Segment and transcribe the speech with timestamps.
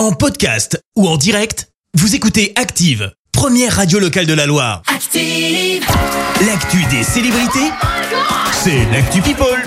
[0.00, 4.80] En podcast ou en direct, vous écoutez Active, première radio locale de la Loire.
[4.86, 5.84] Active.
[6.46, 7.70] L'actu des célébrités,
[8.50, 9.62] c'est l'actu People.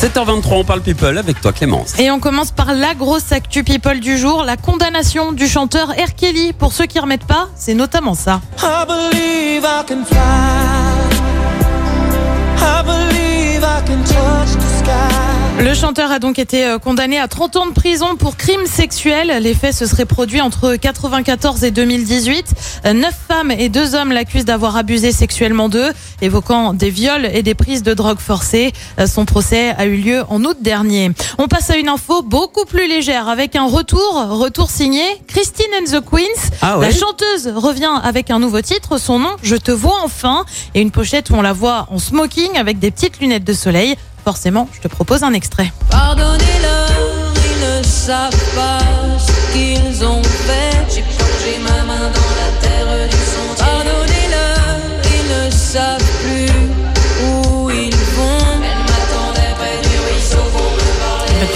[0.00, 1.98] 7h23, on parle people avec toi Clémence.
[1.98, 6.14] Et on commence par la grosse actu people du jour, la condamnation du chanteur R.
[6.16, 6.52] Kelly.
[6.52, 8.40] Pour ceux qui remettent pas, c'est notamment ça.
[8.62, 11.01] I believe I can fly.
[15.72, 19.38] Le chanteur a donc été euh, condamné à 30 ans de prison pour crimes sexuels.
[19.40, 22.44] Les faits se seraient produits entre 94 et 2018.
[22.84, 25.90] Euh, Neuf femmes et deux hommes l'accusent d'avoir abusé sexuellement d'eux,
[26.20, 28.74] évoquant des viols et des prises de drogue forcées.
[29.00, 31.10] Euh, Son procès a eu lieu en août dernier.
[31.38, 35.84] On passe à une info beaucoup plus légère avec un retour, retour signé Christine and
[35.90, 36.50] the Queens.
[36.60, 40.44] Ah ouais La chanteuse revient avec un nouveau titre, son nom Je te vois enfin,
[40.74, 43.96] et une pochette où on la voit en smoking avec des petites lunettes de soleil.
[44.24, 45.72] Forcément, je te propose un extrait.
[45.90, 46.90] Pardonnez-leur,
[47.44, 48.78] ils ne savent pas
[49.18, 50.61] ce qu'ils ont fait.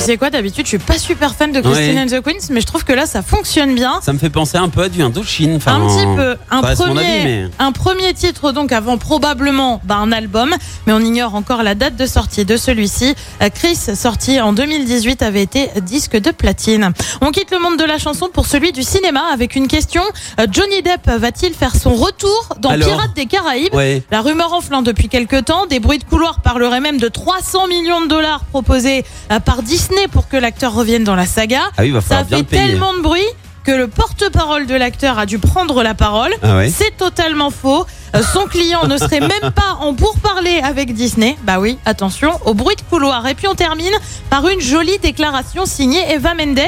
[0.00, 2.02] Tu sais quoi, d'habitude, je suis pas super fan de Christine Ouais.
[2.02, 4.00] and the Queens, mais je trouve que là, ça fonctionne bien.
[4.02, 5.56] Ça me fait penser un peu à du Indochine.
[5.56, 6.36] Enfin, un petit peu.
[6.50, 10.54] Un premier, avis, mais- un premier titre, donc, avant probablement bah, un album,
[10.86, 13.14] mais on ignore encore la date de sortie de celui-ci.
[13.42, 16.92] Euh, Chris, sorti en 2018, avait été disque de platine.
[17.20, 20.02] On quitte le monde de la chanson pour celui du cinéma avec une question.
[20.38, 23.74] Euh, Johnny Depp va-t-il faire son retour dans Alors Pirates des Caraïbes?
[23.74, 24.02] Ouais.
[24.10, 25.66] La rumeur enflant depuis quelques temps.
[25.66, 29.89] Des bruits de couloir parleraient même de 300 millions de dollars proposés euh, par Disney
[30.10, 31.60] pour que l'acteur revienne dans la saga.
[31.76, 33.26] Ah oui, il va Ça a fait tellement de bruit
[33.64, 36.32] que le porte-parole de l'acteur a dû prendre la parole.
[36.42, 37.86] Ah ouais C'est totalement faux.
[38.16, 41.36] Euh, Son client ne serait même pas en pourparler avec Disney.
[41.44, 43.26] Bah oui, attention, au bruit de couloir.
[43.28, 43.92] Et puis on termine
[44.30, 46.58] par une jolie déclaration signée Eva Mendes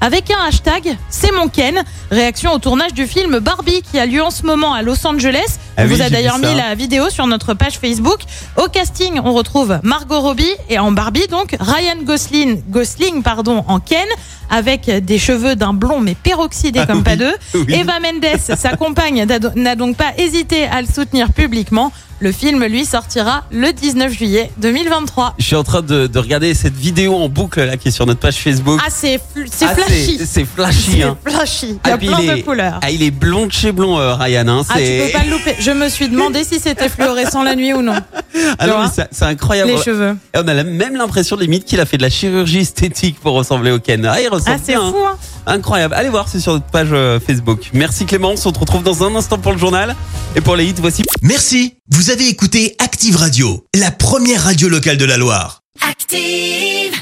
[0.00, 1.82] avec un hashtag C'est mon Ken.
[2.10, 5.58] Réaction au tournage du film Barbie qui a lieu en ce moment à Los Angeles.
[5.76, 8.20] Ah on oui, vous a d'ailleurs mis la vidéo sur notre page Facebook.
[8.56, 13.78] Au casting, on retrouve Margot Robbie et en Barbie donc Ryan Gosling, Gosling pardon, en
[13.80, 14.06] Ken
[14.50, 17.32] avec des cheveux d'un blond mais peroxydé comme pas deux.
[17.54, 17.74] Ah oui.
[17.74, 19.24] Eva Mendes, sa compagne,
[19.56, 21.92] n'a donc pas hésité à le soutenir publiquement.
[22.22, 25.36] Le film, lui, sortira le 19 juillet 2023.
[25.38, 28.04] Je suis en train de, de regarder cette vidéo en boucle là qui est sur
[28.04, 28.78] notre page Facebook.
[28.84, 29.18] Ah, c'est
[29.62, 30.20] Ah, flashy.
[30.26, 31.02] c'est- flashy.
[31.02, 31.16] Hein.
[31.24, 31.66] flashy.
[31.68, 32.78] Il y Ah, a puis plein il de est- couleurs.
[32.82, 34.48] Ah, il est blond de chez blond, euh, Ryan.
[34.48, 34.62] Hein.
[34.68, 35.56] Ah, tu peux pas le louper.
[35.60, 37.94] Je me suis demandé si c'était fluorescent la nuit ou non.
[38.58, 39.70] Ah vois mais c'est- incroyable.
[39.72, 40.16] Les cheveux.
[40.34, 43.32] Et on a la- même l'impression limite qu'il a fait de la chirurgie esthétique pour
[43.34, 44.04] ressembler au Ken.
[44.06, 44.92] Ah, il ressemble Ah, c'est bien, hein.
[44.92, 45.16] fou, hein.
[45.46, 45.94] Incroyable.
[45.94, 47.70] Allez voir, c'est sur notre page euh, Facebook.
[47.72, 48.44] Merci Clémence.
[48.46, 49.96] On te retrouve dans un instant pour le journal.
[50.36, 54.96] Et pour les hits, voici Merci, vous avez écouté Active Radio, la première radio locale
[54.96, 55.62] de la Loire.
[55.88, 57.00] Active.